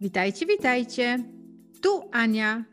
Witajcie, 0.00 0.46
witajcie. 0.46 1.18
Tu 1.82 1.88
Ania. 2.12 2.64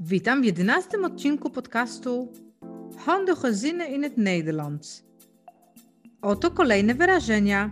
Witam 0.00 0.42
w 0.42 0.44
jedenastym 0.44 1.04
odcinku 1.04 1.50
podcastu 1.50 2.32
Handige 2.98 3.54
zinnen 3.54 3.92
in 3.92 4.02
het 4.02 4.16
Nederlands. 4.16 5.04
Oto 6.22 6.50
kolejne 6.50 6.94
wyrażenia. 6.94 7.70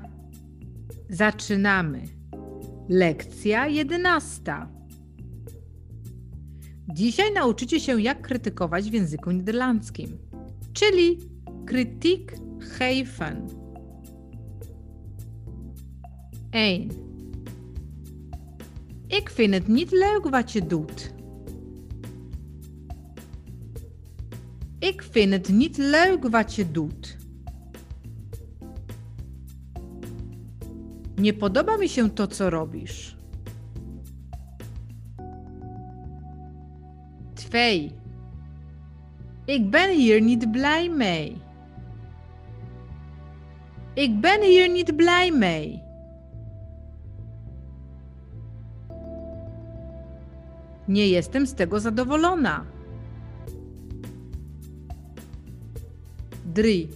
Zaczynamy. 1.11 2.03
Lekcja 2.89 3.67
jedenasta. 3.67 4.69
Dzisiaj 6.95 7.33
nauczycie 7.33 7.81
się, 7.81 8.01
jak 8.01 8.23
krytykować 8.23 8.91
w 8.91 8.93
języku 8.93 9.31
niderlandzkim, 9.31 10.19
czyli 10.73 11.19
kritiek 11.67 12.33
geven. 12.79 13.47
1. 16.55 17.06
Ik 19.17 19.31
vind 19.31 19.55
het 19.55 19.69
niet 19.69 19.91
leuk 19.91 20.29
wat 20.31 20.53
je 20.53 20.67
doet. 20.67 21.15
Ik 24.79 25.03
vind 25.03 25.33
het 25.33 25.49
niet 25.49 25.77
leuk 25.77 26.29
wat 26.29 26.55
je 26.55 26.71
doet. 26.71 27.17
Nie 31.15 31.35
podoba 31.35 31.77
mi 31.77 31.89
się 31.89 32.13
to, 32.13 32.27
co 32.27 32.49
robisz. 32.49 33.17
2. 37.35 37.93
Ik 39.45 39.71
ben 39.71 39.91
hier 39.91 40.21
niet 40.21 40.51
blij 40.51 40.89
mee. 40.89 41.37
Ik 43.95 44.21
ben 44.21 44.43
hier 44.43 44.71
niet 44.71 44.97
blij 44.97 45.31
mee. 45.31 45.86
Nie 50.89 51.09
jestem 51.09 51.47
z 51.47 51.55
tego 51.55 51.81
zadowolona. 51.81 52.65
3. 56.55 56.89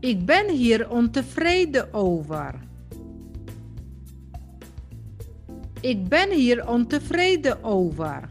Ik 0.00 0.26
ben 0.26 0.50
hier 0.50 0.90
ontevreden 0.90 1.94
over. 1.94 2.54
Ik 5.80 6.08
ben 6.08 6.30
hier 6.30 6.68
ontevreden 6.68 7.64
over. 7.64 8.28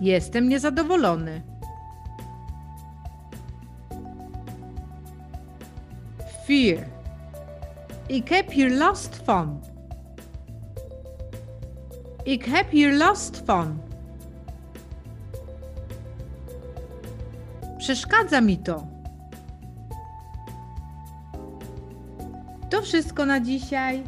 Jestem 0.00 0.46
niezadowolony. 0.46 1.42
4. 6.46 6.93
Ik 8.06 8.28
heb 8.28 8.50
hier 8.50 8.70
last 8.70 9.16
van. 9.24 9.60
Ik 12.22 12.44
heb 12.44 12.70
hier 12.70 12.92
last 12.92 13.42
van. 13.44 13.80
Przeszkadza 17.78 18.40
mi 18.40 18.58
to. 18.58 18.86
To 22.70 22.82
wszystko 22.82 23.24
na 23.24 23.40
dzisiaj. 23.40 24.02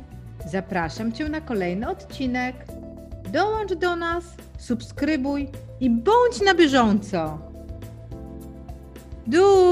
Zapraszam 0.47 1.12
Cię 1.12 1.28
na 1.28 1.41
kolejny 1.41 1.88
odcinek. 1.88 2.55
Dołącz 3.33 3.75
do 3.75 3.97
nas, 3.97 4.25
subskrybuj 4.58 5.48
i 5.81 5.91
bądź 5.91 6.41
na 6.44 6.55
bieżąco. 6.55 7.38
Doei! 9.27 9.66